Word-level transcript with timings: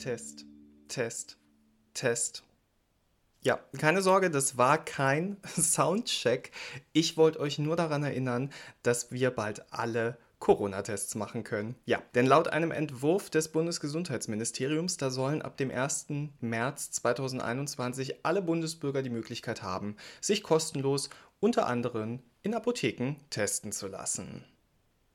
Test, 0.00 0.46
Test, 0.88 1.36
Test. 1.92 2.42
Ja, 3.42 3.60
keine 3.76 4.00
Sorge, 4.00 4.30
das 4.30 4.56
war 4.56 4.82
kein 4.82 5.36
Soundcheck. 5.58 6.52
Ich 6.94 7.18
wollte 7.18 7.38
euch 7.38 7.58
nur 7.58 7.76
daran 7.76 8.02
erinnern, 8.02 8.50
dass 8.82 9.12
wir 9.12 9.30
bald 9.30 9.70
alle 9.70 10.16
Corona-Tests 10.38 11.16
machen 11.16 11.44
können. 11.44 11.74
Ja, 11.84 12.02
denn 12.14 12.24
laut 12.24 12.48
einem 12.48 12.70
Entwurf 12.70 13.28
des 13.28 13.48
Bundesgesundheitsministeriums, 13.52 14.96
da 14.96 15.10
sollen 15.10 15.42
ab 15.42 15.58
dem 15.58 15.70
1. 15.70 16.06
März 16.40 16.92
2021 16.92 18.24
alle 18.24 18.40
Bundesbürger 18.40 19.02
die 19.02 19.10
Möglichkeit 19.10 19.62
haben, 19.62 19.96
sich 20.22 20.42
kostenlos 20.42 21.10
unter 21.40 21.66
anderem 21.66 22.20
in 22.42 22.54
Apotheken 22.54 23.16
testen 23.28 23.70
zu 23.70 23.86
lassen. 23.86 24.46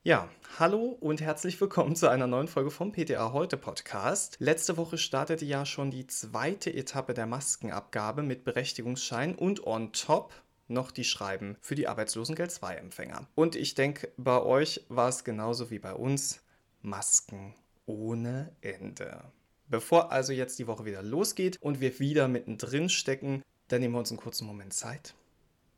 Ja, 0.08 0.30
hallo 0.60 0.96
und 1.00 1.20
herzlich 1.20 1.60
willkommen 1.60 1.96
zu 1.96 2.08
einer 2.12 2.28
neuen 2.28 2.48
Folge 2.48 2.70
vom 2.70 2.92
PTA 2.92 3.34
Heute 3.34 3.58
Podcast. 3.58 4.38
Letzte 4.38 4.78
Woche 4.78 5.00
startete 5.00 5.46
ja 5.46 5.66
schon 5.66 5.90
die 5.90 6.06
zweite 6.06 6.72
Etappe 6.72 7.16
der 7.16 7.26
Maskenabgabe 7.26 8.22
mit 8.22 8.44
Berechtigungsschein 8.44 9.34
und 9.34 9.66
on 9.66 9.94
top 9.94 10.32
noch 10.68 10.92
die 10.92 11.06
Schreiben 11.06 11.58
für 11.60 11.74
die 11.74 11.88
Arbeitslosengeld 11.88 12.52
2 12.52 12.76
Empfänger. 12.76 13.28
Und 13.34 13.56
ich 13.56 13.74
denke, 13.74 14.12
bei 14.16 14.40
euch 14.44 14.86
war 14.90 15.10
es 15.10 15.24
genauso 15.24 15.72
wie 15.72 15.80
bei 15.80 15.96
uns 15.96 16.44
Masken 16.84 17.56
ohne 17.88 18.52
Ende. 18.62 19.24
Bevor 19.70 20.12
also 20.12 20.34
jetzt 20.34 20.60
die 20.60 20.68
Woche 20.68 20.86
wieder 20.86 21.02
losgeht 21.02 21.60
und 21.64 21.82
wir 21.82 21.98
wieder 21.98 22.28
mittendrin 22.28 22.90
stecken, 22.90 23.42
dann 23.70 23.82
nehmen 23.82 23.96
wir 23.96 24.00
uns 24.02 24.12
einen 24.12 24.20
kurzen 24.20 24.46
Moment 24.46 24.74
Zeit, 24.74 25.16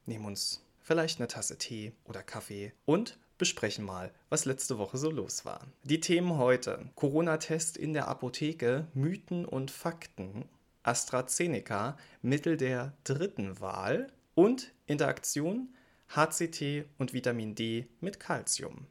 nehmen 0.06 0.26
uns 0.26 0.66
vielleicht 0.82 1.22
eine 1.22 1.30
Tasse 1.30 1.58
Tee 1.58 1.94
oder 2.04 2.24
Kaffee 2.24 2.74
und 2.84 3.18
besprechen 3.38 3.86
mal, 3.86 4.12
was 4.30 4.46
letzte 4.46 4.78
Woche 4.78 4.98
so 4.98 5.10
los 5.10 5.46
war. 5.46 5.68
Die 5.84 6.00
Themen 6.00 6.38
heute: 6.38 6.90
Corona-Test 6.96 7.78
in 7.78 7.94
der 7.94 8.08
Apotheke, 8.08 8.88
Mythen 8.94 9.46
und 9.46 9.72
Fakten, 9.72 10.46
AstraZeneca, 10.84 11.98
Mittel 12.22 12.58
der 12.58 12.94
dritten 13.04 13.60
Wahl 13.60 14.08
und 14.36 14.72
Interaktion 14.86 15.70
HCT 16.10 16.86
und 16.98 17.14
Vitamin 17.14 17.56
D 17.56 17.88
mit 18.00 18.20
Calcium. 18.20 18.88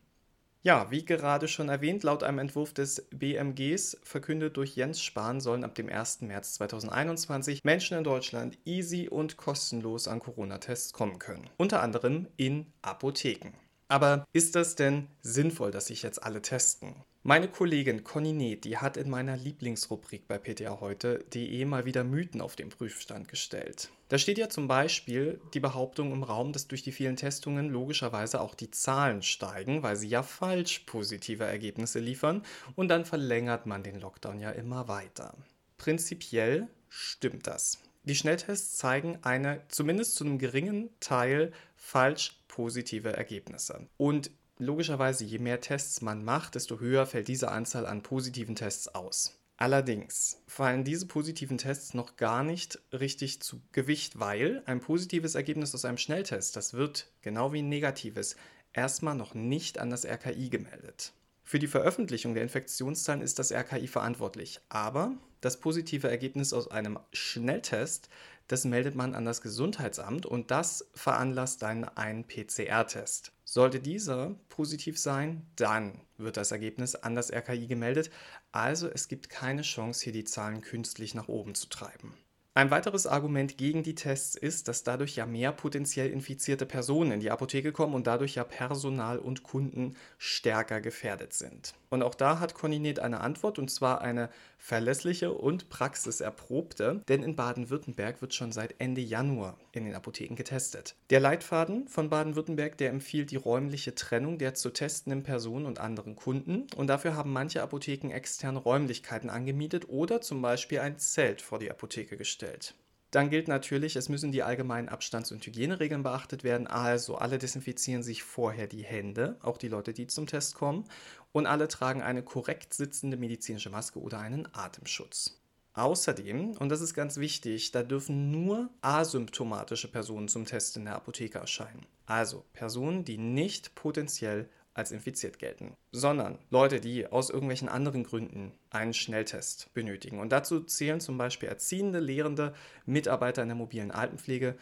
Ja, 0.66 0.90
wie 0.90 1.04
gerade 1.04 1.46
schon 1.46 1.68
erwähnt, 1.68 2.02
laut 2.02 2.24
einem 2.24 2.40
Entwurf 2.40 2.74
des 2.74 3.06
BMGs, 3.10 3.98
verkündet 4.02 4.56
durch 4.56 4.74
Jens 4.74 5.00
Spahn, 5.00 5.40
sollen 5.40 5.62
ab 5.62 5.76
dem 5.76 5.88
1. 5.88 6.22
März 6.22 6.54
2021 6.54 7.62
Menschen 7.62 7.96
in 7.96 8.02
Deutschland 8.02 8.58
easy 8.64 9.08
und 9.08 9.36
kostenlos 9.36 10.08
an 10.08 10.18
Corona-Tests 10.18 10.92
kommen 10.92 11.20
können. 11.20 11.48
Unter 11.56 11.82
anderem 11.82 12.26
in 12.36 12.66
Apotheken. 12.82 13.52
Aber 13.88 14.24
ist 14.32 14.56
das 14.56 14.74
denn 14.74 15.08
sinnvoll, 15.22 15.70
dass 15.70 15.86
sich 15.86 16.02
jetzt 16.02 16.22
alle 16.22 16.42
testen? 16.42 16.96
Meine 17.22 17.48
Kollegin 17.48 18.04
Conny 18.04 18.32
Neth, 18.32 18.64
die 18.64 18.78
hat 18.78 18.96
in 18.96 19.10
meiner 19.10 19.36
Lieblingsrubrik 19.36 20.28
bei 20.28 20.38
PTA 20.38 20.78
heute.de 20.80 21.64
mal 21.64 21.84
wieder 21.84 22.04
Mythen 22.04 22.40
auf 22.40 22.54
den 22.54 22.68
Prüfstand 22.68 23.26
gestellt. 23.28 23.90
Da 24.08 24.18
steht 24.18 24.38
ja 24.38 24.48
zum 24.48 24.68
Beispiel 24.68 25.40
die 25.52 25.58
Behauptung 25.58 26.12
im 26.12 26.22
Raum, 26.22 26.52
dass 26.52 26.68
durch 26.68 26.84
die 26.84 26.92
vielen 26.92 27.16
Testungen 27.16 27.68
logischerweise 27.68 28.40
auch 28.40 28.54
die 28.54 28.70
Zahlen 28.70 29.22
steigen, 29.22 29.82
weil 29.82 29.96
sie 29.96 30.08
ja 30.08 30.22
falsch 30.22 30.80
positive 30.86 31.44
Ergebnisse 31.44 31.98
liefern 31.98 32.44
und 32.76 32.88
dann 32.88 33.04
verlängert 33.04 33.66
man 33.66 33.82
den 33.82 34.00
Lockdown 34.00 34.38
ja 34.38 34.50
immer 34.50 34.86
weiter. 34.86 35.34
Prinzipiell 35.78 36.68
stimmt 36.88 37.48
das. 37.48 37.78
Die 38.04 38.14
Schnelltests 38.14 38.76
zeigen 38.76 39.18
eine 39.22 39.62
zumindest 39.66 40.14
zu 40.14 40.24
einem 40.24 40.38
geringen 40.38 40.90
Teil 41.00 41.52
falsch 41.74 42.38
positive 42.56 43.12
Ergebnisse. 43.12 43.86
Und 43.98 44.30
logischerweise, 44.56 45.24
je 45.24 45.38
mehr 45.38 45.60
Tests 45.60 46.00
man 46.00 46.24
macht, 46.24 46.54
desto 46.54 46.80
höher 46.80 47.04
fällt 47.04 47.28
diese 47.28 47.50
Anzahl 47.52 47.84
an 47.84 48.02
positiven 48.02 48.54
Tests 48.54 48.88
aus. 48.88 49.38
Allerdings 49.58 50.42
fallen 50.46 50.82
diese 50.82 51.06
positiven 51.06 51.58
Tests 51.58 51.92
noch 51.92 52.16
gar 52.16 52.42
nicht 52.42 52.78
richtig 52.94 53.42
zu 53.42 53.60
Gewicht, 53.72 54.20
weil 54.20 54.62
ein 54.64 54.80
positives 54.80 55.34
Ergebnis 55.34 55.74
aus 55.74 55.84
einem 55.84 55.98
Schnelltest, 55.98 56.56
das 56.56 56.72
wird 56.72 57.10
genau 57.20 57.52
wie 57.52 57.60
ein 57.60 57.68
negatives 57.68 58.36
erstmal 58.72 59.14
noch 59.14 59.34
nicht 59.34 59.78
an 59.78 59.90
das 59.90 60.06
RKI 60.06 60.48
gemeldet. 60.48 61.12
Für 61.44 61.58
die 61.58 61.68
Veröffentlichung 61.68 62.32
der 62.32 62.42
Infektionszahlen 62.42 63.22
ist 63.22 63.38
das 63.38 63.52
RKI 63.52 63.86
verantwortlich, 63.86 64.60
aber 64.70 65.12
das 65.42 65.60
positive 65.60 66.08
Ergebnis 66.08 66.52
aus 66.54 66.70
einem 66.70 66.98
Schnelltest, 67.12 68.08
das 68.48 68.64
meldet 68.64 68.94
man 68.94 69.14
an 69.14 69.24
das 69.24 69.40
Gesundheitsamt 69.40 70.26
und 70.26 70.50
das 70.50 70.88
veranlasst 70.94 71.62
dann 71.62 71.84
einen 71.84 72.24
PCR-Test. 72.24 73.32
Sollte 73.44 73.80
dieser 73.80 74.36
positiv 74.48 74.98
sein, 74.98 75.46
dann 75.56 76.00
wird 76.16 76.36
das 76.36 76.52
Ergebnis 76.52 76.94
an 76.94 77.14
das 77.14 77.32
RKI 77.32 77.66
gemeldet. 77.66 78.10
Also 78.52 78.88
es 78.88 79.08
gibt 79.08 79.28
keine 79.28 79.62
Chance, 79.62 80.04
hier 80.04 80.12
die 80.12 80.24
Zahlen 80.24 80.60
künstlich 80.60 81.14
nach 81.14 81.28
oben 81.28 81.54
zu 81.54 81.68
treiben. 81.68 82.14
Ein 82.56 82.70
weiteres 82.70 83.06
Argument 83.06 83.58
gegen 83.58 83.82
die 83.82 83.94
Tests 83.94 84.34
ist, 84.34 84.66
dass 84.66 84.82
dadurch 84.82 85.14
ja 85.14 85.26
mehr 85.26 85.52
potenziell 85.52 86.08
infizierte 86.08 86.64
Personen 86.64 87.12
in 87.12 87.20
die 87.20 87.30
Apotheke 87.30 87.70
kommen 87.70 87.92
und 87.92 88.06
dadurch 88.06 88.36
ja 88.36 88.44
Personal 88.44 89.18
und 89.18 89.42
Kunden 89.42 89.94
stärker 90.16 90.80
gefährdet 90.80 91.34
sind. 91.34 91.74
Und 91.90 92.02
auch 92.02 92.14
da 92.14 92.40
hat 92.40 92.54
Coninet 92.54 92.98
eine 92.98 93.20
Antwort 93.20 93.58
und 93.58 93.70
zwar 93.70 94.00
eine 94.00 94.30
verlässliche 94.66 95.32
und 95.32 95.68
praxiserprobte, 95.68 97.00
denn 97.06 97.22
in 97.22 97.36
Baden-Württemberg 97.36 98.20
wird 98.20 98.34
schon 98.34 98.50
seit 98.50 98.74
Ende 98.80 99.00
Januar 99.00 99.56
in 99.70 99.84
den 99.84 99.94
Apotheken 99.94 100.34
getestet. 100.34 100.96
Der 101.10 101.20
Leitfaden 101.20 101.86
von 101.86 102.10
Baden-Württemberg, 102.10 102.76
der 102.76 102.90
empfiehlt 102.90 103.30
die 103.30 103.36
räumliche 103.36 103.94
Trennung 103.94 104.38
der 104.38 104.54
zu 104.54 104.70
testenden 104.70 105.22
Personen 105.22 105.66
und 105.66 105.78
anderen 105.78 106.16
Kunden 106.16 106.66
und 106.74 106.88
dafür 106.88 107.14
haben 107.14 107.32
manche 107.32 107.62
Apotheken 107.62 108.10
externe 108.10 108.58
Räumlichkeiten 108.58 109.30
angemietet 109.30 109.88
oder 109.88 110.20
zum 110.20 110.42
Beispiel 110.42 110.80
ein 110.80 110.98
Zelt 110.98 111.42
vor 111.42 111.60
die 111.60 111.70
Apotheke 111.70 112.16
gestellt. 112.16 112.74
Dann 113.16 113.30
gilt 113.30 113.48
natürlich, 113.48 113.96
es 113.96 114.10
müssen 114.10 114.30
die 114.30 114.42
allgemeinen 114.42 114.90
Abstands- 114.90 115.32
und 115.32 115.42
Hygieneregeln 115.46 116.02
beachtet 116.02 116.44
werden. 116.44 116.66
Also 116.66 117.14
alle 117.14 117.38
desinfizieren 117.38 118.02
sich 118.02 118.22
vorher 118.22 118.66
die 118.66 118.84
Hände, 118.84 119.38
auch 119.40 119.56
die 119.56 119.68
Leute, 119.68 119.94
die 119.94 120.06
zum 120.06 120.26
Test 120.26 120.54
kommen. 120.54 120.84
Und 121.32 121.46
alle 121.46 121.66
tragen 121.66 122.02
eine 122.02 122.22
korrekt 122.22 122.74
sitzende 122.74 123.16
medizinische 123.16 123.70
Maske 123.70 124.00
oder 124.00 124.18
einen 124.18 124.46
Atemschutz. 124.52 125.40
Außerdem, 125.72 126.58
und 126.58 126.68
das 126.68 126.82
ist 126.82 126.92
ganz 126.92 127.16
wichtig, 127.16 127.70
da 127.70 127.82
dürfen 127.82 128.30
nur 128.30 128.68
asymptomatische 128.82 129.90
Personen 129.90 130.28
zum 130.28 130.44
Test 130.44 130.76
in 130.76 130.84
der 130.84 130.96
Apotheke 130.96 131.38
erscheinen. 131.38 131.86
Also 132.04 132.44
Personen, 132.52 133.06
die 133.06 133.16
nicht 133.16 133.74
potenziell 133.74 134.50
als 134.76 134.92
infiziert 134.92 135.38
gelten, 135.38 135.74
sondern 135.90 136.38
Leute, 136.50 136.80
die 136.80 137.06
aus 137.06 137.30
irgendwelchen 137.30 137.70
anderen 137.70 138.04
Gründen 138.04 138.52
einen 138.68 138.92
Schnelltest 138.92 139.72
benötigen. 139.72 140.20
Und 140.20 140.32
dazu 140.32 140.60
zählen 140.60 141.00
zum 141.00 141.16
Beispiel 141.16 141.48
Erziehende, 141.48 141.98
Lehrende, 141.98 142.54
Mitarbeiter 142.84 143.40
in 143.42 143.48
der 143.48 143.56
mobilen 143.56 143.90
Altenpflege 143.90 144.54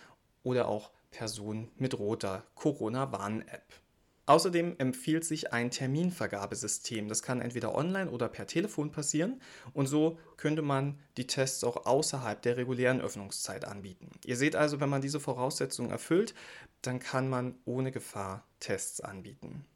oder 0.44 0.68
auch 0.68 0.92
Personen 1.10 1.72
mit 1.76 1.98
roter 1.98 2.44
Corona-Warn-App. 2.54 3.64
Außerdem 4.26 4.76
empfiehlt 4.78 5.24
sich 5.24 5.52
ein 5.52 5.70
Terminvergabesystem. 5.70 7.08
Das 7.08 7.22
kann 7.22 7.40
entweder 7.40 7.74
online 7.74 8.08
oder 8.08 8.28
per 8.28 8.46
Telefon 8.46 8.92
passieren 8.92 9.42
und 9.74 9.86
so 9.86 10.18
könnte 10.36 10.62
man 10.62 11.00
die 11.16 11.26
Tests 11.26 11.64
auch 11.64 11.86
außerhalb 11.86 12.40
der 12.40 12.56
regulären 12.56 13.00
Öffnungszeit 13.00 13.64
anbieten. 13.64 14.12
Ihr 14.24 14.36
seht 14.36 14.54
also, 14.54 14.80
wenn 14.80 14.88
man 14.88 15.02
diese 15.02 15.20
Voraussetzungen 15.20 15.90
erfüllt, 15.90 16.34
dann 16.82 17.00
kann 17.00 17.28
man 17.28 17.56
ohne 17.64 17.90
Gefahr 17.90 18.46
Tests 18.60 19.00
anbieten. 19.00 19.66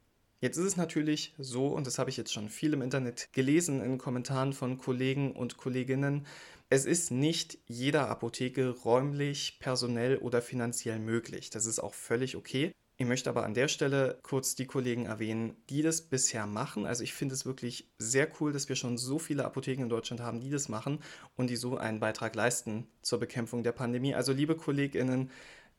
Jetzt 0.40 0.56
ist 0.56 0.66
es 0.66 0.76
natürlich 0.76 1.34
so, 1.36 1.66
und 1.66 1.86
das 1.86 1.98
habe 1.98 2.10
ich 2.10 2.16
jetzt 2.16 2.32
schon 2.32 2.48
viel 2.48 2.72
im 2.72 2.82
Internet 2.82 3.28
gelesen, 3.32 3.82
in 3.82 3.98
Kommentaren 3.98 4.52
von 4.52 4.78
Kollegen 4.78 5.32
und 5.32 5.56
Kolleginnen, 5.56 6.26
es 6.70 6.84
ist 6.84 7.10
nicht 7.10 7.58
jeder 7.66 8.08
Apotheke 8.08 8.68
räumlich, 8.68 9.58
personell 9.58 10.18
oder 10.18 10.42
finanziell 10.42 10.98
möglich. 10.98 11.50
Das 11.50 11.64
ist 11.66 11.80
auch 11.80 11.94
völlig 11.94 12.36
okay. 12.36 12.72
Ich 12.98 13.06
möchte 13.06 13.30
aber 13.30 13.44
an 13.44 13.54
der 13.54 13.68
Stelle 13.68 14.18
kurz 14.22 14.54
die 14.54 14.66
Kollegen 14.66 15.06
erwähnen, 15.06 15.56
die 15.70 15.82
das 15.82 16.02
bisher 16.02 16.46
machen. 16.46 16.84
Also 16.84 17.04
ich 17.04 17.14
finde 17.14 17.34
es 17.34 17.46
wirklich 17.46 17.88
sehr 17.98 18.28
cool, 18.38 18.52
dass 18.52 18.68
wir 18.68 18.76
schon 18.76 18.98
so 18.98 19.18
viele 19.18 19.44
Apotheken 19.44 19.82
in 19.82 19.88
Deutschland 19.88 20.20
haben, 20.20 20.40
die 20.40 20.50
das 20.50 20.68
machen 20.68 20.98
und 21.36 21.48
die 21.48 21.56
so 21.56 21.78
einen 21.78 22.00
Beitrag 22.00 22.34
leisten 22.34 22.86
zur 23.02 23.18
Bekämpfung 23.18 23.62
der 23.62 23.72
Pandemie. 23.72 24.14
Also 24.14 24.32
liebe 24.32 24.56
Kolleginnen, 24.56 25.30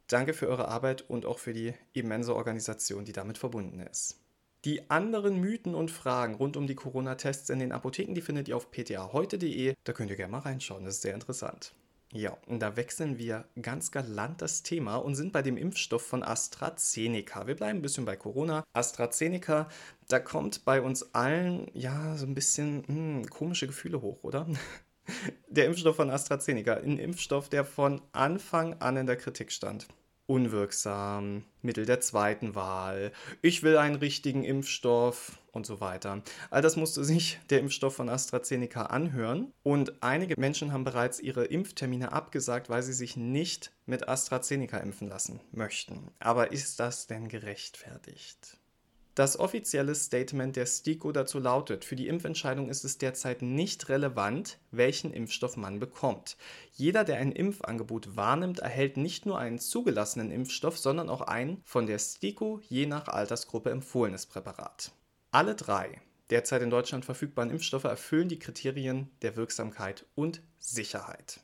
danke 0.08 0.34
für 0.34 0.48
eure 0.48 0.70
Arbeit 0.70 1.08
und 1.08 1.26
auch 1.26 1.40
für 1.40 1.54
die 1.54 1.74
immense 1.94 2.36
Organisation, 2.36 3.06
die 3.06 3.14
damit 3.14 3.38
verbunden 3.38 3.80
ist. 3.80 4.18
Die 4.66 4.90
anderen 4.90 5.40
Mythen 5.40 5.74
und 5.74 5.90
Fragen 5.90 6.36
rund 6.36 6.58
um 6.58 6.68
die 6.68 6.76
Corona-Tests 6.76 7.50
in 7.50 7.60
den 7.60 7.72
Apotheken, 7.72 8.14
die 8.14 8.22
findet 8.22 8.50
ihr 8.50 8.58
auf 8.58 8.72
ptaheute.de. 8.72 9.74
Da 9.86 9.94
könnt 9.94 10.10
ihr 10.10 10.18
gerne 10.18 10.34
mal 10.34 10.40
reinschauen, 10.40 10.84
das 10.84 10.96
ist 10.96 11.02
sehr 11.04 11.14
interessant. 11.14 11.74
Ja, 12.12 12.36
und 12.48 12.60
da 12.60 12.76
wechseln 12.76 13.18
wir 13.20 13.46
ganz 13.62 13.92
galant 13.92 14.42
das 14.42 14.64
Thema 14.64 14.98
und 14.98 15.16
sind 15.16 15.32
bei 15.32 15.44
dem 15.44 15.56
Impfstoff 15.56 16.06
von 16.06 16.24
AstraZeneca. 16.24 17.48
Wir 17.48 17.56
bleiben 17.56 17.80
ein 17.80 17.82
bisschen 17.82 18.04
bei 18.04 18.18
Corona. 18.18 18.66
AstraZeneca, 18.74 19.70
da 20.10 20.20
kommt 20.20 20.66
bei 20.66 20.82
uns 20.82 21.14
allen 21.14 21.70
ja 21.74 22.18
so 22.18 22.26
ein 22.26 22.34
bisschen 22.34 22.84
hm, 22.88 23.30
komische 23.30 23.68
Gefühle 23.68 24.02
hoch, 24.02 24.24
oder? 24.24 24.48
Der 25.48 25.68
Impfstoff 25.68 25.96
von 25.96 26.10
AstraZeneca, 26.10 26.74
ein 26.76 27.00
Impfstoff, 27.00 27.50
der 27.50 27.64
von 27.64 28.02
Anfang 28.12 28.74
an 28.82 28.98
in 28.98 29.08
der 29.08 29.16
Kritik 29.16 29.52
stand. 29.52 29.88
Unwirksam, 30.30 31.44
Mittel 31.62 31.86
der 31.86 32.00
zweiten 32.00 32.54
Wahl, 32.54 33.12
ich 33.42 33.64
will 33.64 33.78
einen 33.78 33.96
richtigen 33.96 34.44
Impfstoff 34.44 35.40
und 35.52 35.66
so 35.66 35.82
weiter. 35.82 36.22
All 36.52 36.62
das 36.62 36.76
musste 36.76 37.04
sich 37.04 37.40
der 37.50 37.60
Impfstoff 37.60 37.96
von 37.96 38.10
AstraZeneca 38.10 38.84
anhören 38.84 39.52
und 39.64 40.04
einige 40.04 40.40
Menschen 40.40 40.72
haben 40.72 40.84
bereits 40.84 41.20
ihre 41.20 41.46
Impftermine 41.46 42.12
abgesagt, 42.12 42.70
weil 42.70 42.84
sie 42.84 42.94
sich 42.94 43.18
nicht 43.18 43.72
mit 43.88 44.08
AstraZeneca 44.08 44.78
impfen 44.78 45.10
lassen 45.10 45.42
möchten. 45.52 46.12
Aber 46.20 46.52
ist 46.52 46.80
das 46.80 47.08
denn 47.08 47.28
gerechtfertigt? 47.28 48.59
Das 49.20 49.38
offizielle 49.38 49.96
Statement 49.96 50.56
der 50.56 50.66
STIKO 50.66 51.12
dazu 51.12 51.40
lautet, 51.40 51.84
für 51.84 51.98
die 51.98 52.08
Impfentscheidung 52.08 52.70
ist 52.70 52.86
es 52.86 53.00
derzeit 53.00 53.42
nicht 53.42 53.90
relevant, 53.90 54.60
welchen 54.72 55.12
Impfstoff 55.12 55.58
man 55.58 55.78
bekommt. 55.78 56.38
Jeder, 56.72 57.04
der 57.04 57.18
ein 57.18 57.34
Impfangebot 57.34 58.16
wahrnimmt, 58.16 58.60
erhält 58.60 58.96
nicht 58.96 59.26
nur 59.26 59.38
einen 59.38 59.60
zugelassenen 59.60 60.32
Impfstoff, 60.32 60.78
sondern 60.78 61.10
auch 61.10 61.20
ein 61.20 61.60
von 61.66 61.86
der 61.86 62.00
STIKO 62.00 62.62
je 62.70 62.86
nach 62.86 63.10
Altersgruppe 63.10 63.72
empfohlenes 63.72 64.26
Präparat. 64.26 64.94
Alle 65.32 65.54
drei 65.54 66.02
derzeit 66.30 66.62
in 66.62 66.70
Deutschland 66.70 67.04
verfügbaren 67.04 67.52
Impfstoffe 67.52 67.84
erfüllen 67.84 68.30
die 68.30 68.40
Kriterien 68.40 69.10
der 69.22 69.36
Wirksamkeit 69.36 70.06
und 70.16 70.42
Sicherheit. 70.60 71.42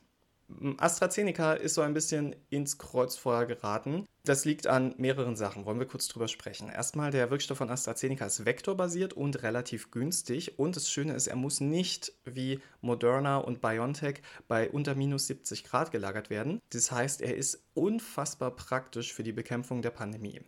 AstraZeneca 0.78 1.54
ist 1.54 1.74
so 1.74 1.80
ein 1.80 1.94
bisschen 1.94 2.36
ins 2.50 2.78
Kreuzfeuer 2.78 3.46
geraten. 3.46 4.06
Das 4.24 4.44
liegt 4.44 4.66
an 4.66 4.94
mehreren 4.96 5.36
Sachen. 5.36 5.64
Wollen 5.64 5.78
wir 5.78 5.86
kurz 5.86 6.08
drüber 6.08 6.28
sprechen. 6.28 6.68
Erstmal, 6.68 7.10
der 7.10 7.30
Wirkstoff 7.30 7.58
von 7.58 7.70
AstraZeneca 7.70 8.26
ist 8.26 8.44
vektorbasiert 8.44 9.12
und 9.12 9.42
relativ 9.42 9.90
günstig. 9.90 10.58
Und 10.58 10.76
das 10.76 10.90
Schöne 10.90 11.14
ist, 11.14 11.26
er 11.26 11.36
muss 11.36 11.60
nicht 11.60 12.12
wie 12.24 12.60
Moderna 12.80 13.38
und 13.38 13.60
BioNTech 13.60 14.22
bei 14.48 14.70
unter 14.70 14.94
minus 14.94 15.26
70 15.26 15.64
Grad 15.64 15.90
gelagert 15.90 16.30
werden. 16.30 16.60
Das 16.70 16.90
heißt, 16.90 17.22
er 17.22 17.36
ist 17.36 17.64
unfassbar 17.74 18.54
praktisch 18.54 19.12
für 19.12 19.22
die 19.22 19.32
Bekämpfung 19.32 19.82
der 19.82 19.90
Pandemie. 19.90 20.40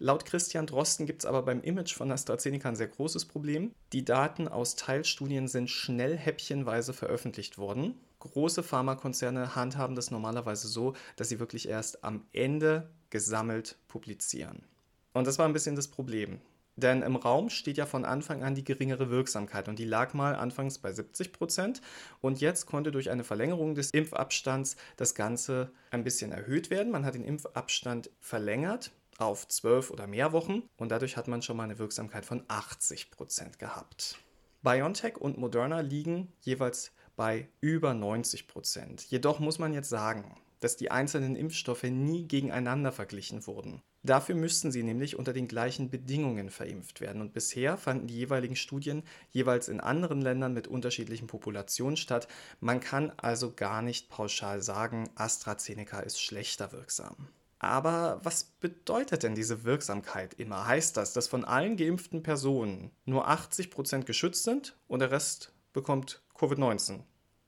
Laut 0.00 0.24
Christian 0.26 0.66
Drosten 0.66 1.06
gibt 1.06 1.22
es 1.22 1.26
aber 1.26 1.42
beim 1.42 1.62
Image 1.62 1.94
von 1.94 2.10
AstraZeneca 2.10 2.68
ein 2.68 2.76
sehr 2.76 2.88
großes 2.88 3.26
Problem. 3.26 3.72
Die 3.92 4.04
Daten 4.04 4.48
aus 4.48 4.74
Teilstudien 4.74 5.46
sind 5.46 5.70
schnell 5.70 6.16
häppchenweise 6.16 6.92
veröffentlicht 6.92 7.58
worden 7.58 7.94
große 8.24 8.62
Pharmakonzerne 8.62 9.54
handhaben 9.54 9.96
das 9.96 10.10
normalerweise 10.10 10.68
so, 10.68 10.94
dass 11.16 11.28
sie 11.28 11.38
wirklich 11.38 11.68
erst 11.68 12.02
am 12.04 12.26
Ende 12.32 12.90
gesammelt 13.10 13.76
publizieren. 13.86 14.64
Und 15.12 15.26
das 15.26 15.38
war 15.38 15.46
ein 15.46 15.52
bisschen 15.52 15.76
das 15.76 15.88
Problem. 15.88 16.40
Denn 16.76 17.02
im 17.02 17.14
Raum 17.14 17.50
steht 17.50 17.76
ja 17.76 17.86
von 17.86 18.04
Anfang 18.04 18.42
an 18.42 18.56
die 18.56 18.64
geringere 18.64 19.08
Wirksamkeit 19.08 19.68
und 19.68 19.78
die 19.78 19.84
lag 19.84 20.12
mal 20.12 20.34
anfangs 20.34 20.78
bei 20.78 20.92
70 20.92 21.32
Prozent 21.32 21.80
und 22.20 22.40
jetzt 22.40 22.66
konnte 22.66 22.90
durch 22.90 23.10
eine 23.10 23.22
Verlängerung 23.22 23.76
des 23.76 23.90
Impfabstands 23.90 24.74
das 24.96 25.14
Ganze 25.14 25.70
ein 25.92 26.02
bisschen 26.02 26.32
erhöht 26.32 26.70
werden. 26.70 26.90
Man 26.90 27.04
hat 27.04 27.14
den 27.14 27.22
Impfabstand 27.22 28.10
verlängert 28.18 28.90
auf 29.18 29.46
12 29.46 29.92
oder 29.92 30.08
mehr 30.08 30.32
Wochen 30.32 30.64
und 30.76 30.88
dadurch 30.88 31.16
hat 31.16 31.28
man 31.28 31.42
schon 31.42 31.56
mal 31.56 31.64
eine 31.64 31.78
Wirksamkeit 31.78 32.24
von 32.24 32.42
80 32.48 33.12
Prozent 33.12 33.60
gehabt. 33.60 34.18
BioNTech 34.64 35.18
und 35.18 35.38
Moderna 35.38 35.80
liegen 35.80 36.32
jeweils 36.40 36.90
bei 37.16 37.48
über 37.60 37.94
90 37.94 38.48
Prozent. 38.48 39.02
Jedoch 39.10 39.40
muss 39.40 39.58
man 39.58 39.72
jetzt 39.72 39.88
sagen, 39.88 40.36
dass 40.60 40.76
die 40.76 40.90
einzelnen 40.90 41.36
Impfstoffe 41.36 41.82
nie 41.82 42.26
gegeneinander 42.26 42.90
verglichen 42.90 43.46
wurden. 43.46 43.82
Dafür 44.02 44.34
müssten 44.34 44.70
sie 44.70 44.82
nämlich 44.82 45.16
unter 45.18 45.32
den 45.32 45.48
gleichen 45.48 45.90
Bedingungen 45.90 46.50
verimpft 46.50 47.00
werden. 47.00 47.22
Und 47.22 47.32
bisher 47.32 47.76
fanden 47.76 48.06
die 48.06 48.16
jeweiligen 48.16 48.56
Studien 48.56 49.02
jeweils 49.30 49.68
in 49.68 49.80
anderen 49.80 50.20
Ländern 50.20 50.52
mit 50.52 50.68
unterschiedlichen 50.68 51.26
Populationen 51.26 51.96
statt. 51.96 52.28
Man 52.60 52.80
kann 52.80 53.12
also 53.16 53.52
gar 53.54 53.80
nicht 53.80 54.10
pauschal 54.10 54.62
sagen, 54.62 55.08
AstraZeneca 55.14 56.00
ist 56.00 56.20
schlechter 56.20 56.72
wirksam. 56.72 57.28
Aber 57.58 58.20
was 58.22 58.44
bedeutet 58.44 59.22
denn 59.22 59.34
diese 59.34 59.64
Wirksamkeit 59.64 60.34
immer? 60.34 60.66
Heißt 60.66 60.98
das, 60.98 61.14
dass 61.14 61.28
von 61.28 61.46
allen 61.46 61.78
geimpften 61.78 62.22
Personen 62.22 62.90
nur 63.06 63.28
80% 63.28 64.04
geschützt 64.04 64.44
sind 64.44 64.76
und 64.86 65.00
der 65.00 65.10
Rest 65.10 65.54
bekommt 65.72 66.23
Covid-19. 66.38 67.00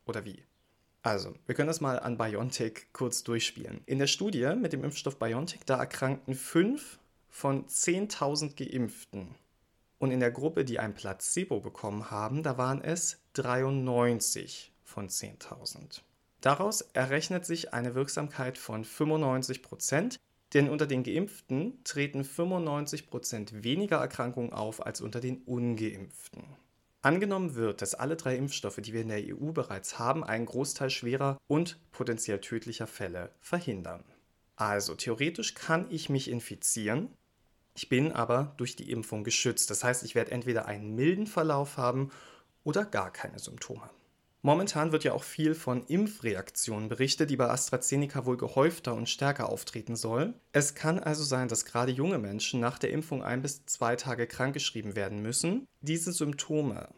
Oder 0.06 0.24
wie? 0.24 0.42
Also, 1.02 1.34
wir 1.46 1.54
können 1.54 1.68
das 1.68 1.80
mal 1.80 2.00
an 2.00 2.18
BioNTech 2.18 2.86
kurz 2.92 3.22
durchspielen. 3.22 3.80
In 3.86 3.98
der 3.98 4.06
Studie 4.06 4.54
mit 4.56 4.72
dem 4.72 4.84
Impfstoff 4.84 5.18
BioNTech, 5.18 5.60
da 5.64 5.76
erkrankten 5.76 6.34
5 6.34 6.98
von 7.28 7.66
10.000 7.66 8.56
Geimpften. 8.56 9.34
Und 9.98 10.10
in 10.10 10.20
der 10.20 10.30
Gruppe, 10.30 10.64
die 10.64 10.78
ein 10.78 10.94
Placebo 10.94 11.60
bekommen 11.60 12.10
haben, 12.10 12.42
da 12.42 12.58
waren 12.58 12.82
es 12.82 13.18
93 13.34 14.72
von 14.82 15.08
10.000. 15.08 16.02
Daraus 16.40 16.80
errechnet 16.92 17.46
sich 17.46 17.72
eine 17.72 17.94
Wirksamkeit 17.94 18.58
von 18.58 18.84
95 18.84 19.62
Prozent, 19.62 20.20
denn 20.54 20.68
unter 20.68 20.86
den 20.86 21.02
Geimpften 21.02 21.82
treten 21.84 22.24
95 22.24 23.08
Prozent 23.08 23.64
weniger 23.64 23.96
Erkrankungen 23.98 24.52
auf 24.52 24.84
als 24.84 25.00
unter 25.00 25.20
den 25.20 25.42
Ungeimpften. 25.42 26.44
Angenommen 27.06 27.54
wird, 27.54 27.82
dass 27.82 27.94
alle 27.94 28.16
drei 28.16 28.34
Impfstoffe, 28.34 28.80
die 28.82 28.92
wir 28.92 29.02
in 29.02 29.10
der 29.10 29.22
EU 29.22 29.52
bereits 29.52 30.00
haben, 30.00 30.24
einen 30.24 30.44
Großteil 30.44 30.90
schwerer 30.90 31.38
und 31.46 31.78
potenziell 31.92 32.40
tödlicher 32.40 32.88
Fälle 32.88 33.30
verhindern. 33.38 34.02
Also 34.56 34.96
theoretisch 34.96 35.54
kann 35.54 35.86
ich 35.88 36.08
mich 36.08 36.28
infizieren, 36.28 37.14
ich 37.76 37.88
bin 37.88 38.10
aber 38.10 38.54
durch 38.56 38.74
die 38.74 38.90
Impfung 38.90 39.22
geschützt. 39.22 39.70
Das 39.70 39.84
heißt, 39.84 40.02
ich 40.02 40.16
werde 40.16 40.32
entweder 40.32 40.66
einen 40.66 40.96
milden 40.96 41.28
Verlauf 41.28 41.76
haben 41.76 42.10
oder 42.64 42.84
gar 42.84 43.12
keine 43.12 43.38
Symptome. 43.38 43.88
Momentan 44.46 44.92
wird 44.92 45.02
ja 45.02 45.12
auch 45.12 45.24
viel 45.24 45.56
von 45.56 45.84
Impfreaktionen 45.86 46.88
berichtet, 46.88 47.30
die 47.30 47.36
bei 47.36 47.48
AstraZeneca 47.48 48.26
wohl 48.26 48.36
gehäufter 48.36 48.94
und 48.94 49.08
stärker 49.08 49.48
auftreten 49.48 49.96
sollen. 49.96 50.34
Es 50.52 50.76
kann 50.76 51.00
also 51.00 51.24
sein, 51.24 51.48
dass 51.48 51.64
gerade 51.64 51.90
junge 51.90 52.18
Menschen 52.18 52.60
nach 52.60 52.78
der 52.78 52.92
Impfung 52.92 53.24
ein 53.24 53.42
bis 53.42 53.66
zwei 53.66 53.96
Tage 53.96 54.28
krankgeschrieben 54.28 54.94
werden 54.94 55.20
müssen. 55.20 55.66
Diese 55.80 56.12
Symptome, 56.12 56.88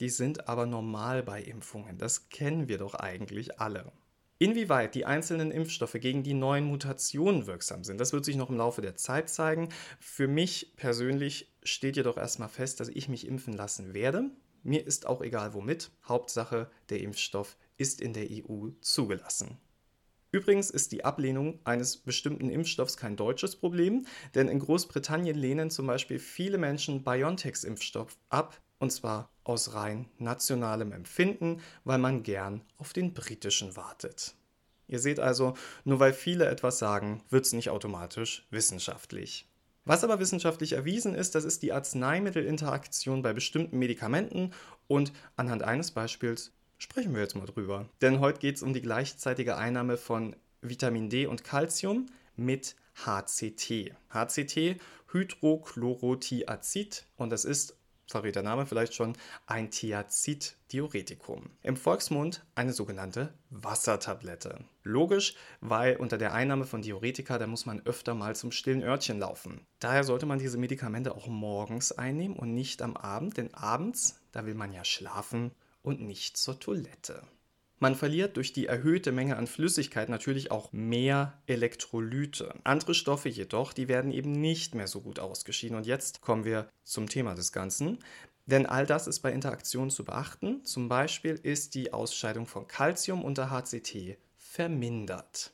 die 0.00 0.08
sind 0.08 0.48
aber 0.48 0.64
normal 0.64 1.22
bei 1.22 1.42
Impfungen. 1.42 1.98
Das 1.98 2.30
kennen 2.30 2.68
wir 2.68 2.78
doch 2.78 2.94
eigentlich 2.94 3.60
alle. 3.60 3.92
Inwieweit 4.38 4.94
die 4.94 5.04
einzelnen 5.04 5.50
Impfstoffe 5.50 5.98
gegen 6.00 6.22
die 6.22 6.32
neuen 6.32 6.64
Mutationen 6.64 7.46
wirksam 7.46 7.84
sind, 7.84 8.00
das 8.00 8.14
wird 8.14 8.24
sich 8.24 8.36
noch 8.36 8.48
im 8.48 8.56
Laufe 8.56 8.80
der 8.80 8.96
Zeit 8.96 9.28
zeigen. 9.28 9.68
Für 10.00 10.26
mich 10.26 10.72
persönlich 10.76 11.52
steht 11.64 11.98
jedoch 11.98 12.16
erstmal 12.16 12.48
fest, 12.48 12.80
dass 12.80 12.88
ich 12.88 13.10
mich 13.10 13.26
impfen 13.26 13.52
lassen 13.52 13.92
werde. 13.92 14.30
Mir 14.64 14.86
ist 14.86 15.06
auch 15.06 15.20
egal 15.20 15.52
womit. 15.52 15.90
Hauptsache, 16.08 16.70
der 16.88 17.00
Impfstoff 17.00 17.56
ist 17.76 18.00
in 18.00 18.14
der 18.14 18.26
EU 18.30 18.70
zugelassen. 18.80 19.58
Übrigens 20.32 20.70
ist 20.70 20.90
die 20.90 21.04
Ablehnung 21.04 21.60
eines 21.64 21.98
bestimmten 21.98 22.50
Impfstoffs 22.50 22.96
kein 22.96 23.14
deutsches 23.14 23.54
Problem, 23.54 24.06
denn 24.34 24.48
in 24.48 24.58
Großbritannien 24.58 25.36
lehnen 25.36 25.70
zum 25.70 25.86
Beispiel 25.86 26.18
viele 26.18 26.58
Menschen 26.58 27.04
BioNTechs 27.04 27.62
Impfstoff 27.62 28.16
ab, 28.30 28.60
und 28.78 28.90
zwar 28.90 29.30
aus 29.44 29.74
rein 29.74 30.08
nationalem 30.18 30.92
Empfinden, 30.92 31.60
weil 31.84 31.98
man 31.98 32.22
gern 32.22 32.62
auf 32.78 32.92
den 32.92 33.14
britischen 33.14 33.76
wartet. 33.76 34.34
Ihr 34.88 34.98
seht 34.98 35.20
also, 35.20 35.54
nur 35.84 36.00
weil 36.00 36.12
viele 36.12 36.46
etwas 36.46 36.78
sagen, 36.78 37.22
wird 37.28 37.44
es 37.44 37.52
nicht 37.52 37.70
automatisch 37.70 38.46
wissenschaftlich. 38.50 39.46
Was 39.86 40.02
aber 40.02 40.18
wissenschaftlich 40.18 40.72
erwiesen 40.72 41.14
ist, 41.14 41.34
das 41.34 41.44
ist 41.44 41.62
die 41.62 41.72
Arzneimittelinteraktion 41.72 43.20
bei 43.20 43.34
bestimmten 43.34 43.78
Medikamenten 43.78 44.52
und 44.86 45.12
anhand 45.36 45.62
eines 45.62 45.90
Beispiels 45.90 46.52
sprechen 46.78 47.14
wir 47.14 47.20
jetzt 47.20 47.36
mal 47.36 47.46
drüber. 47.46 47.88
Denn 48.00 48.20
heute 48.20 48.38
geht 48.38 48.56
es 48.56 48.62
um 48.62 48.72
die 48.72 48.80
gleichzeitige 48.80 49.56
Einnahme 49.56 49.96
von 49.96 50.36
Vitamin 50.62 51.10
D 51.10 51.26
und 51.26 51.44
Calcium 51.44 52.06
mit 52.36 52.76
HCT. 53.04 53.94
HCT, 54.10 54.80
Hydrochlorothiazid 55.12 57.04
und 57.16 57.30
das 57.30 57.44
ist 57.44 57.76
verrät 58.06 58.36
der 58.36 58.42
Name 58.42 58.66
vielleicht 58.66 58.94
schon, 58.94 59.16
ein 59.46 59.70
Thiazid-Diuretikum. 59.70 61.50
Im 61.62 61.76
Volksmund 61.76 62.44
eine 62.54 62.72
sogenannte 62.72 63.32
Wassertablette. 63.50 64.64
Logisch, 64.82 65.34
weil 65.60 65.96
unter 65.96 66.18
der 66.18 66.34
Einnahme 66.34 66.64
von 66.66 66.82
Diuretika, 66.82 67.38
da 67.38 67.46
muss 67.46 67.66
man 67.66 67.84
öfter 67.86 68.14
mal 68.14 68.36
zum 68.36 68.52
stillen 68.52 68.82
Örtchen 68.82 69.18
laufen. 69.18 69.66
Daher 69.80 70.04
sollte 70.04 70.26
man 70.26 70.38
diese 70.38 70.58
Medikamente 70.58 71.14
auch 71.14 71.26
morgens 71.26 71.92
einnehmen 71.92 72.36
und 72.36 72.54
nicht 72.54 72.82
am 72.82 72.96
Abend, 72.96 73.36
denn 73.36 73.52
abends, 73.54 74.20
da 74.32 74.46
will 74.46 74.54
man 74.54 74.72
ja 74.72 74.84
schlafen 74.84 75.52
und 75.82 76.00
nicht 76.00 76.36
zur 76.36 76.58
Toilette. 76.58 77.22
Man 77.80 77.94
verliert 77.96 78.36
durch 78.36 78.52
die 78.52 78.66
erhöhte 78.66 79.12
Menge 79.12 79.36
an 79.36 79.46
Flüssigkeit 79.46 80.08
natürlich 80.08 80.50
auch 80.50 80.72
mehr 80.72 81.42
Elektrolyte. 81.46 82.54
Andere 82.64 82.94
Stoffe 82.94 83.28
jedoch, 83.28 83.72
die 83.72 83.88
werden 83.88 84.12
eben 84.12 84.32
nicht 84.32 84.74
mehr 84.74 84.86
so 84.86 85.00
gut 85.00 85.18
ausgeschieden. 85.18 85.76
Und 85.76 85.86
jetzt 85.86 86.20
kommen 86.20 86.44
wir 86.44 86.68
zum 86.84 87.08
Thema 87.08 87.34
des 87.34 87.52
Ganzen. 87.52 87.98
Denn 88.46 88.66
all 88.66 88.86
das 88.86 89.06
ist 89.06 89.20
bei 89.20 89.32
Interaktionen 89.32 89.90
zu 89.90 90.04
beachten. 90.04 90.64
Zum 90.64 90.88
Beispiel 90.88 91.38
ist 91.42 91.74
die 91.74 91.92
Ausscheidung 91.92 92.46
von 92.46 92.68
Calcium 92.68 93.24
unter 93.24 93.50
HCT 93.50 94.18
vermindert. 94.36 95.52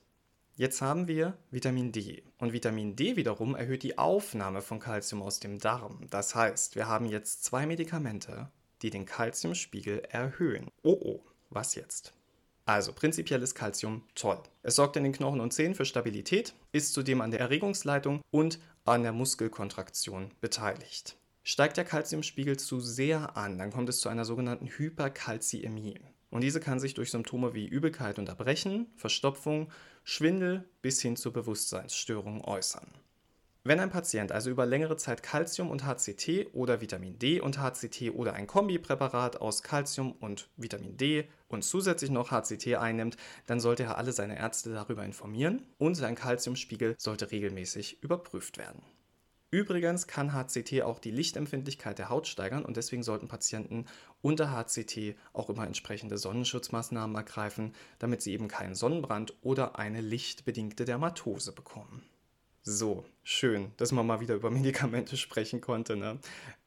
Jetzt 0.56 0.82
haben 0.82 1.08
wir 1.08 1.38
Vitamin 1.50 1.90
D. 1.90 2.22
Und 2.36 2.52
Vitamin 2.52 2.94
D 2.94 3.16
wiederum 3.16 3.54
erhöht 3.54 3.82
die 3.82 3.96
Aufnahme 3.96 4.60
von 4.60 4.78
Calcium 4.78 5.22
aus 5.22 5.40
dem 5.40 5.58
Darm. 5.58 6.06
Das 6.10 6.34
heißt, 6.34 6.76
wir 6.76 6.86
haben 6.86 7.06
jetzt 7.06 7.44
zwei 7.44 7.64
Medikamente, 7.64 8.50
die 8.82 8.90
den 8.90 9.06
Calciumspiegel 9.06 10.00
erhöhen. 10.10 10.68
Oh 10.82 10.98
oh, 11.00 11.29
was 11.50 11.74
jetzt? 11.74 12.12
Also 12.64 12.92
prinzipiell 12.92 13.42
ist 13.42 13.54
Calcium 13.54 14.02
toll. 14.14 14.40
Es 14.62 14.76
sorgt 14.76 14.96
in 14.96 15.02
den 15.02 15.12
Knochen 15.12 15.40
und 15.40 15.52
Zähnen 15.52 15.74
für 15.74 15.84
Stabilität, 15.84 16.54
ist 16.72 16.94
zudem 16.94 17.20
an 17.20 17.30
der 17.30 17.40
Erregungsleitung 17.40 18.20
und 18.30 18.60
an 18.84 19.02
der 19.02 19.12
Muskelkontraktion 19.12 20.30
beteiligt. 20.40 21.16
Steigt 21.42 21.76
der 21.76 21.84
Calciumspiegel 21.84 22.58
zu 22.58 22.80
sehr 22.80 23.36
an, 23.36 23.58
dann 23.58 23.72
kommt 23.72 23.88
es 23.88 24.00
zu 24.00 24.08
einer 24.08 24.24
sogenannten 24.24 24.68
Hyperkalziämie. 24.68 26.00
Und 26.30 26.42
diese 26.42 26.60
kann 26.60 26.78
sich 26.78 26.94
durch 26.94 27.10
Symptome 27.10 27.54
wie 27.54 27.66
Übelkeit 27.66 28.18
und 28.18 28.28
Erbrechen, 28.28 28.86
Verstopfung, 28.94 29.70
Schwindel 30.04 30.68
bis 30.80 31.00
hin 31.02 31.16
zu 31.16 31.32
Bewusstseinsstörungen 31.32 32.42
äußern. 32.42 32.86
Wenn 33.62 33.78
ein 33.78 33.90
Patient 33.90 34.32
also 34.32 34.48
über 34.48 34.64
längere 34.64 34.96
Zeit 34.96 35.22
Calcium 35.22 35.70
und 35.70 35.84
HCT 35.84 36.54
oder 36.54 36.80
Vitamin 36.80 37.18
D 37.18 37.40
und 37.40 37.58
HCT 37.58 38.10
oder 38.14 38.32
ein 38.32 38.46
Kombipräparat 38.46 39.42
aus 39.42 39.62
Calcium 39.62 40.12
und 40.12 40.48
Vitamin 40.56 40.96
D 40.96 41.28
und 41.48 41.62
zusätzlich 41.62 42.10
noch 42.10 42.30
HCT 42.30 42.76
einnimmt, 42.76 43.18
dann 43.46 43.60
sollte 43.60 43.82
er 43.82 43.98
alle 43.98 44.12
seine 44.12 44.38
Ärzte 44.38 44.72
darüber 44.72 45.04
informieren 45.04 45.66
und 45.76 45.94
sein 45.94 46.14
Calciumspiegel 46.14 46.94
sollte 46.96 47.30
regelmäßig 47.30 48.02
überprüft 48.02 48.56
werden. 48.56 48.82
Übrigens 49.50 50.06
kann 50.06 50.32
HCT 50.32 50.80
auch 50.82 50.98
die 50.98 51.10
Lichtempfindlichkeit 51.10 51.98
der 51.98 52.08
Haut 52.08 52.28
steigern 52.28 52.64
und 52.64 52.78
deswegen 52.78 53.02
sollten 53.02 53.28
Patienten 53.28 53.84
unter 54.22 54.52
HCT 54.52 55.16
auch 55.34 55.50
immer 55.50 55.66
entsprechende 55.66 56.16
Sonnenschutzmaßnahmen 56.16 57.14
ergreifen, 57.14 57.74
damit 57.98 58.22
sie 58.22 58.32
eben 58.32 58.48
keinen 58.48 58.74
Sonnenbrand 58.74 59.34
oder 59.42 59.78
eine 59.78 60.00
lichtbedingte 60.00 60.86
Dermatose 60.86 61.52
bekommen. 61.52 62.09
So, 62.62 63.06
schön, 63.22 63.72
dass 63.78 63.90
man 63.90 64.06
mal 64.06 64.20
wieder 64.20 64.34
über 64.34 64.50
Medikamente 64.50 65.16
sprechen 65.16 65.62
konnte. 65.62 65.96
Ne? 65.96 66.18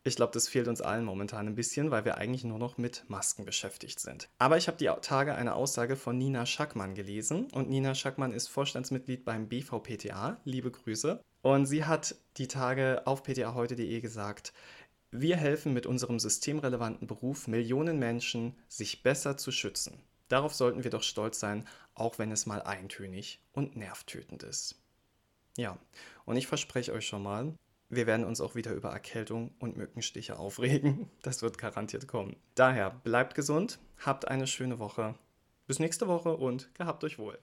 Ich 0.04 0.16
glaube, 0.16 0.34
das 0.34 0.48
fehlt 0.48 0.68
uns 0.68 0.82
allen 0.82 1.06
momentan 1.06 1.48
ein 1.48 1.56
bisschen, 1.56 1.92
weil 1.92 2.04
wir 2.04 2.18
eigentlich 2.18 2.44
nur 2.44 2.58
noch 2.58 2.80
mit 2.80 3.08
Masken 3.10 3.46
beschäftigt 3.46 4.00
sind. 4.00 4.28
Aber 4.40 4.58
ich 4.58 4.68
habe 4.68 4.78
die 4.78 4.90
Tage 5.02 5.36
eine 5.36 5.54
Aussage 5.54 5.96
von 5.96 6.18
Nina 6.18 6.48
Schackmann 6.48 6.96
gelesen 6.96 7.48
und 7.52 7.70
Nina 7.70 7.94
Schackmann 7.94 8.34
ist 8.34 8.48
Vorstandsmitglied 8.48 9.24
beim 9.24 9.48
BVPTA. 9.48 10.42
Liebe 10.46 10.72
Grüße. 10.72 11.22
Und 11.44 11.68
sie 11.68 11.86
hat 11.86 12.16
die 12.38 12.48
Tage 12.48 13.04
auf 13.06 13.22
ptaheute.de 13.22 14.02
gesagt, 14.02 14.52
wir 15.12 15.38
helfen 15.38 15.74
mit 15.74 15.86
unserem 15.86 16.20
systemrelevanten 16.20 17.06
Beruf 17.08 17.48
Millionen 17.48 18.00
Menschen, 18.00 18.56
sich 18.68 19.04
besser 19.04 19.38
zu 19.38 19.52
schützen. 19.52 20.00
Darauf 20.28 20.56
sollten 20.56 20.84
wir 20.84 20.90
doch 20.90 21.04
stolz 21.04 21.40
sein, 21.40 21.68
auch 21.94 22.18
wenn 22.18 22.32
es 22.32 22.48
mal 22.48 22.64
eintönig 22.64 23.40
und 23.52 23.76
nervtötend 23.76 24.42
ist. 24.42 24.83
Ja, 25.58 25.78
und 26.26 26.38
ich 26.38 26.48
verspreche 26.48 26.94
euch 26.94 27.08
schon 27.08 27.24
mal, 27.24 27.54
wir 27.90 28.08
werden 28.08 28.26
uns 28.26 28.42
auch 28.42 28.56
wieder 28.56 28.74
über 28.74 28.90
Erkältung 28.90 29.52
und 29.60 29.78
Mückenstiche 29.78 30.38
aufregen. 30.38 31.10
Das 31.22 31.42
wird 31.42 31.58
garantiert 31.58 32.08
kommen. 32.08 32.36
Daher 32.56 32.90
bleibt 32.90 33.36
gesund, 33.36 33.80
habt 34.04 34.28
eine 34.28 34.48
schöne 34.48 34.80
Woche. 34.80 35.16
Bis 35.68 35.80
nächste 35.80 36.08
Woche 36.08 36.36
und 36.36 36.74
gehabt 36.76 37.04
euch 37.04 37.20
wohl. 37.20 37.38